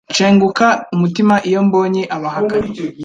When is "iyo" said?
1.49-1.59